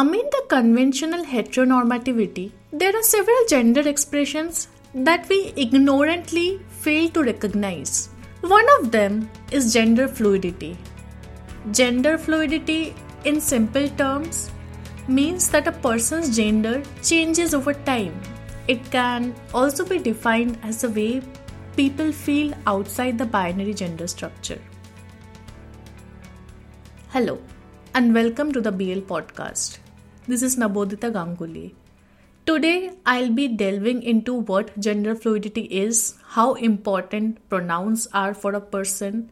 [0.00, 8.08] Amid the conventional heteronormativity, there are several gender expressions that we ignorantly fail to recognize.
[8.40, 10.78] One of them is gender fluidity.
[11.72, 12.94] Gender fluidity,
[13.26, 14.50] in simple terms,
[15.06, 18.18] means that a person's gender changes over time.
[18.68, 21.20] It can also be defined as the way
[21.76, 24.62] people feel outside the binary gender structure.
[27.10, 27.38] Hello,
[27.94, 29.78] and welcome to the BL podcast.
[30.30, 31.72] This is Nabodita Ganguly.
[32.46, 38.60] Today, I'll be delving into what gender fluidity is, how important pronouns are for a
[38.60, 39.28] person,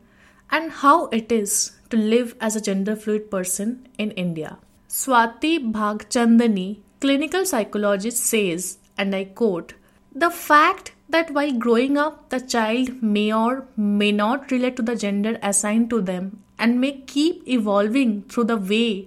[0.51, 4.59] and how it is to live as a gender fluid person in India.
[4.89, 9.75] Swati Bhagchandani, clinical psychologist, says, and I quote,
[10.13, 14.97] the fact that while growing up, the child may or may not relate to the
[14.97, 19.07] gender assigned to them and may keep evolving through the way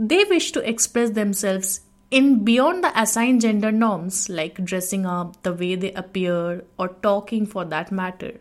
[0.00, 5.52] they wish to express themselves in beyond the assigned gender norms like dressing up, the
[5.52, 8.40] way they appear, or talking for that matter,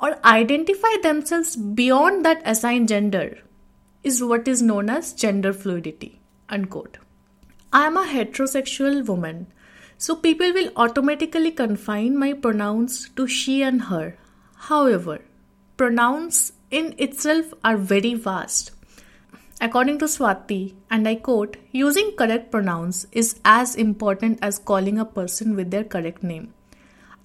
[0.00, 3.38] or identify themselves beyond that assigned gender
[4.02, 6.22] is what is known as gender fluidity.
[6.48, 6.96] Unquote.
[7.70, 9.48] I am a heterosexual woman,
[9.98, 14.16] so people will automatically confine my pronouns to she and her.
[14.56, 15.20] However,
[15.76, 18.70] pronouns in itself are very vast
[19.60, 25.04] According to Swati, and I quote, using correct pronouns is as important as calling a
[25.04, 26.52] person with their correct name.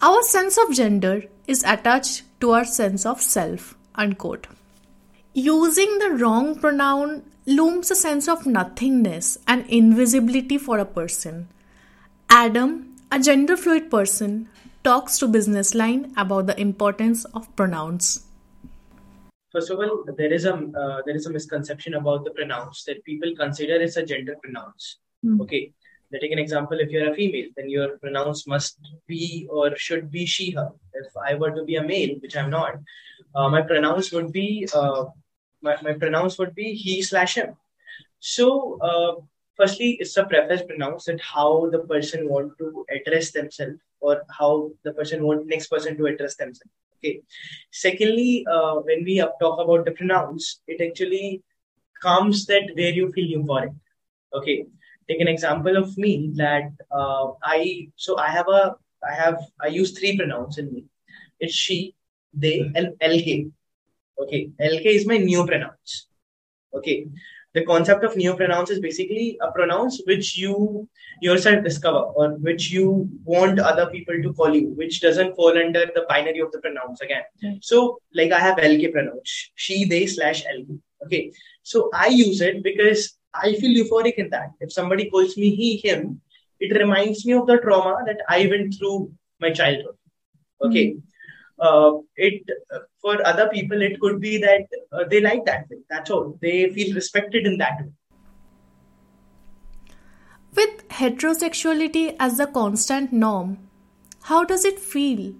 [0.02, 3.76] Our sense of gender is attached to our sense of self.
[3.96, 4.48] Unquote.
[5.34, 11.50] Using the wrong pronoun looms a sense of nothingness and invisibility for a person.
[12.30, 14.48] Adam, a gender fluid person,
[14.84, 18.24] talks to Business Line about the importance of pronouns.
[19.52, 23.04] First of all, there is a uh, there is a misconception about the pronouns that
[23.04, 24.98] people consider as a gender pronouns.
[25.26, 25.42] Mm.
[25.42, 25.74] Okay,
[26.12, 26.80] let take an example.
[26.80, 30.70] If you're a female, then your pronouns must be or should be she/her.
[30.94, 32.76] If I were to be a male, which I'm not,
[33.36, 35.06] uh, my pronouns would be uh,
[35.62, 37.56] my, my pronouns would be he slash him.
[38.20, 39.22] So, uh,
[39.56, 44.72] firstly, it's a preface pronouns that how the person want to address themselves or how
[44.84, 46.72] the person want next person to address themselves.
[47.00, 47.22] Okay.
[47.72, 51.44] Secondly, uh, when we talk about the pronouns, it actually
[52.02, 53.74] comes that where you feel euphoric.
[54.34, 54.66] Okay.
[55.08, 58.76] Take an example of me that uh, I so I have a
[59.10, 60.86] I have I use three pronouns in me.
[61.40, 61.96] It's she,
[62.34, 63.52] they, and LK.
[64.20, 64.52] Okay.
[64.60, 66.08] LK is my new pronouns.
[66.74, 67.08] Okay
[67.54, 70.88] the concept of neopronouns is basically a pronouns which you
[71.22, 75.86] yourself discover or which you want other people to call you, which doesn't fall under
[75.96, 77.24] the binary of the pronouns again.
[77.44, 77.64] Mm.
[77.64, 80.80] So, like I have LK pronouns, she, they, slash LK.
[81.06, 81.32] Okay.
[81.64, 84.52] So I use it because I feel euphoric in that.
[84.60, 86.22] If somebody calls me he, him,
[86.60, 89.96] it reminds me of the trauma that I went through my childhood.
[90.62, 90.92] Okay.
[90.92, 91.02] Mm
[91.60, 92.44] uh, it
[93.02, 95.78] for other people it could be that uh, they like that way.
[95.90, 96.38] That's all.
[96.42, 97.92] They feel respected in that way.
[100.56, 103.58] With heterosexuality as the constant norm
[104.24, 105.34] how does it feel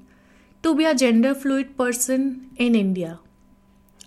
[0.64, 3.20] to be a gender fluid person in india?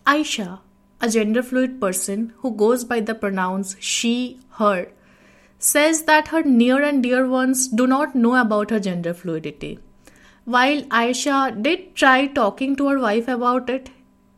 [0.06, 0.60] Aisha
[1.00, 4.88] a gender fluid person who goes by the pronouns she her
[5.58, 9.78] says that her near and dear ones do not know about her gender fluidity
[10.44, 13.90] while Aisha did try talking to her wife about it,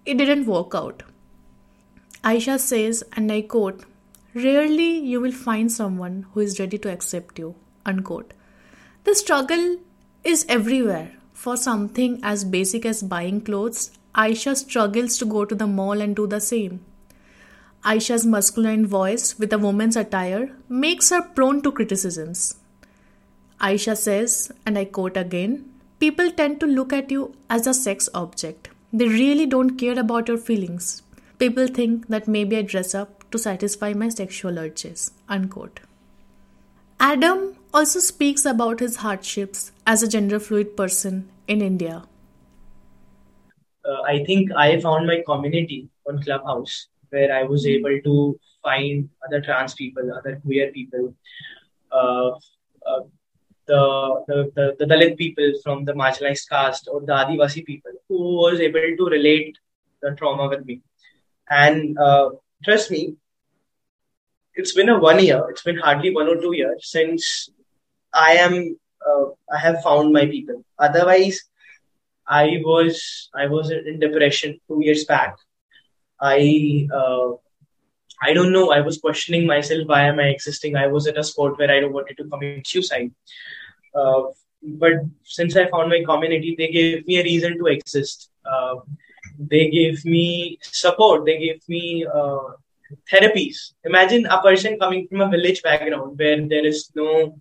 [0.04, 1.03] it didn't work out.
[2.22, 3.84] Aisha says, and I quote,
[4.34, 7.54] Rarely you will find someone who is ready to accept you.
[7.87, 8.34] Unquote.
[9.04, 9.78] The struggle
[10.25, 11.12] is everywhere.
[11.32, 16.16] For something as basic as buying clothes, Aisha struggles to go to the mall and
[16.16, 16.84] do the same.
[17.84, 22.56] Aisha's masculine voice with a woman's attire makes her prone to criticisms.
[23.60, 25.74] Aisha says, and I quote again,
[26.04, 28.69] people tend to look at you as a sex object.
[28.92, 31.03] They really don't care about your feelings.
[31.38, 35.12] People think that maybe I dress up to satisfy my sexual urges.
[35.28, 35.81] Unquote.
[37.01, 42.03] Adam also speaks about his hardships as a gender fluid person in India.
[43.84, 49.09] Uh, I think I found my community on Clubhouse where I was able to find
[49.27, 51.15] other trans people, other queer people,
[51.92, 52.30] uh,
[52.86, 53.00] uh,
[53.66, 58.61] the, the, the, Dalit people from the marginalized caste or the Adivasi people who was
[58.61, 59.59] able to relate
[60.03, 60.81] the trauma with me.
[61.51, 62.31] And uh,
[62.65, 63.16] trust me,
[64.55, 67.49] it's been a one year, it's been hardly one or two years since
[68.13, 70.65] I am, uh, I have found my people.
[70.78, 71.43] Otherwise,
[72.27, 75.37] I was, I was in depression two years back.
[76.21, 77.33] I, uh,
[78.26, 78.71] I don't know.
[78.71, 79.86] I was questioning myself.
[79.86, 80.76] Why am I existing?
[80.76, 83.10] I was at a sport where I wanted to commit suicide.
[83.94, 84.22] Uh,
[84.62, 84.92] but
[85.24, 88.30] since I found my community, they gave me a reason to exist.
[88.53, 88.76] Uh,
[89.38, 91.24] they gave me support.
[91.26, 92.48] They gave me uh,
[93.12, 93.72] therapies.
[93.84, 97.36] Imagine a person coming from a village background where there is no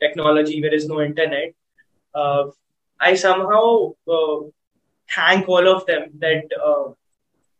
[0.00, 1.54] technology, there is no internet.
[2.14, 2.44] Uh,
[3.00, 4.38] I somehow uh,
[5.10, 6.92] thank all of them that uh,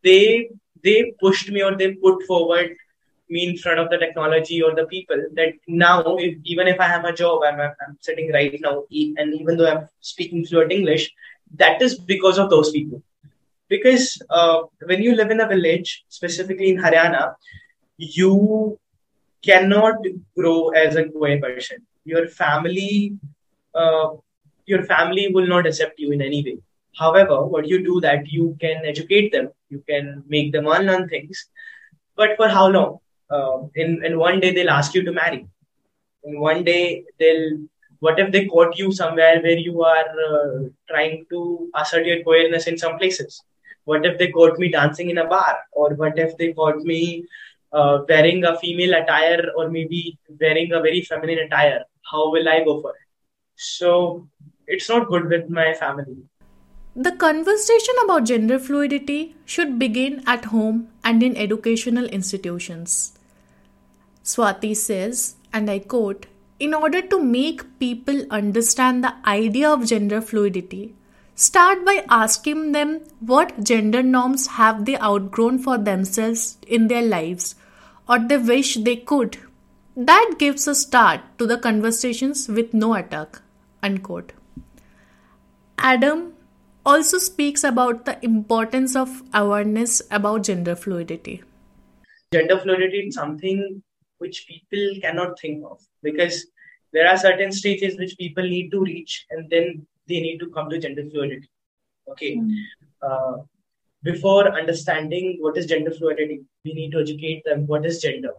[0.02, 0.50] they
[0.84, 2.70] they pushed me or they put forward
[3.30, 6.88] me in front of the technology or the people that now if, even if i
[6.88, 11.10] have a job I'm, I'm sitting right now and even though i'm speaking fluent english
[11.56, 13.02] that is because of those people.
[13.68, 17.34] Because uh, when you live in a village specifically in haryana
[17.98, 18.78] you
[19.44, 19.96] cannot
[20.36, 21.78] grow as a queer person.
[22.04, 23.12] Your family
[23.74, 24.08] uh,
[24.66, 26.58] your family will not accept you in any way.
[26.98, 31.46] However what you do that you can educate them you can make them unlearn things.
[32.16, 32.98] But for how long?
[33.30, 35.46] Uh, in in one day they'll ask you to marry.
[36.24, 37.58] In one day they'll
[38.00, 42.66] what if they caught you somewhere where you are uh, trying to assert your queerness
[42.66, 43.42] in some places?
[43.84, 45.58] What if they caught me dancing in a bar?
[45.72, 47.24] Or what if they caught me
[47.72, 51.84] uh, wearing a female attire or maybe wearing a very feminine attire?
[52.10, 53.08] How will i go for it?
[53.56, 54.28] So
[54.66, 56.18] it's not good with my family
[57.00, 63.16] the conversation about gender fluidity should begin at home and in educational institutions.
[64.24, 66.26] Swati says, and I quote,
[66.58, 70.96] in order to make people understand the idea of gender fluidity,
[71.36, 77.54] start by asking them what gender norms have they outgrown for themselves in their lives
[78.08, 79.38] or they wish they could.
[79.96, 83.40] That gives a start to the conversations with no attack.
[83.84, 84.32] Unquote.
[85.78, 86.32] Adam
[86.88, 91.42] also speaks about the importance of awareness about gender fluidity.
[92.32, 93.82] Gender fluidity is something
[94.18, 96.46] which people cannot think of because
[96.92, 100.70] there are certain stages which people need to reach and then they need to come
[100.70, 101.50] to gender fluidity.
[102.10, 102.36] Okay.
[102.36, 102.54] Mm.
[103.02, 103.36] Uh,
[104.02, 108.32] before understanding what is gender fluidity, we need to educate them what is gender.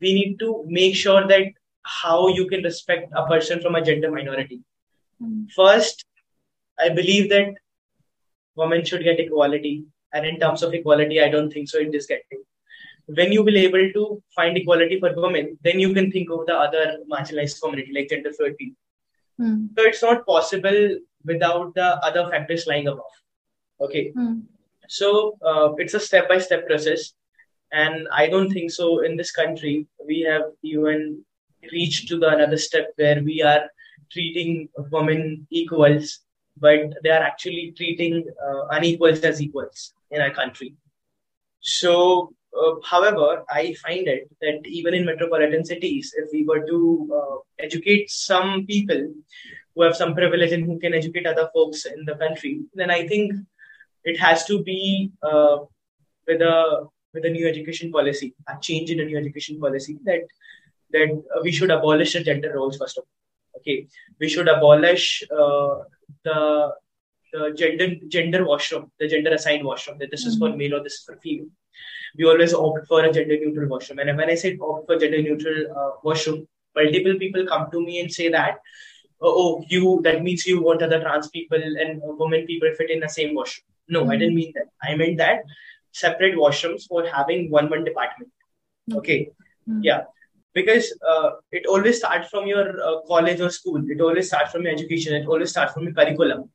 [0.00, 1.44] We need to make sure that
[1.84, 4.60] how you can respect a person from a gender minority.
[5.22, 5.50] Mm.
[5.52, 6.04] First,
[6.78, 7.54] I believe that
[8.54, 9.84] women should get equality.
[10.12, 12.42] And in terms of equality, I don't think so it is getting.
[13.06, 16.54] When you will able to find equality for women, then you can think of the
[16.54, 18.76] other marginalized community like gender fluid people.
[19.40, 19.68] Mm.
[19.76, 23.04] So it's not possible without the other factors lying above.
[23.80, 24.12] Okay.
[24.16, 24.42] Mm.
[24.88, 27.12] So uh, it's a step by step process.
[27.72, 31.24] And I don't think so in this country, we have even
[31.72, 33.68] reached to the another step where we are
[34.10, 36.20] treating women equals
[36.56, 40.74] but they are actually treating uh, unequals as equals in our country.
[41.60, 47.10] So, uh, however, I find it that even in metropolitan cities, if we were to
[47.14, 49.12] uh, educate some people
[49.74, 53.06] who have some privilege and who can educate other folks in the country, then I
[53.06, 53.32] think
[54.04, 55.58] it has to be uh,
[56.26, 60.20] with a with a new education policy, a change in a new education policy that
[60.92, 63.16] that we should abolish the gender roles first of all
[63.58, 63.86] okay
[64.20, 65.74] we should abolish uh,
[66.28, 66.40] the
[67.32, 70.30] the gender gender washroom the gender assigned washroom that this mm-hmm.
[70.30, 70.58] is for mm-hmm.
[70.58, 71.52] male or this is for female
[72.18, 75.22] we always opt for a gender neutral washroom and when i say opt for gender
[75.28, 76.40] neutral uh, washroom
[76.78, 78.58] multiple people come to me and say that
[79.20, 83.00] oh, oh you that means you want other trans people and women people fit in
[83.06, 84.10] the same washroom no mm-hmm.
[84.10, 85.56] i didn't mean that i meant that
[86.04, 88.30] separate washrooms for having one one department
[89.00, 89.20] okay
[89.68, 89.80] mm-hmm.
[89.90, 90.02] yeah
[90.56, 93.82] because uh, it always starts from your uh, college or school.
[93.94, 95.14] It always starts from your education.
[95.14, 96.50] It always starts from your curriculum.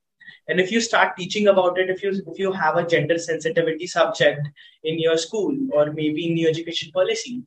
[0.47, 3.87] And if you start teaching about it if you if you have a gender sensitivity
[3.87, 4.47] subject
[4.83, 7.43] in your school or maybe in your education policy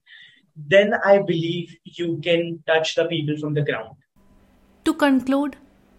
[0.56, 3.96] then i believe you can touch the people from the ground.
[4.84, 5.56] To conclude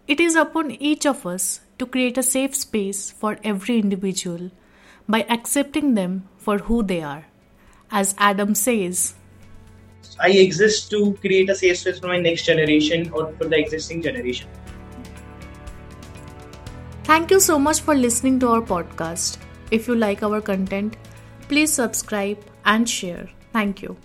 [0.08, 4.50] it is upon each of us to create a safe space for every individual
[5.08, 7.26] by accepting them for who they are.
[7.90, 9.14] As adam says
[10.18, 14.02] I exist to create a safe space for my next generation or for the existing
[14.02, 14.48] generation.
[17.04, 19.38] Thank you so much for listening to our podcast.
[19.70, 20.96] If you like our content,
[21.48, 23.28] please subscribe and share.
[23.52, 23.96] Thank you.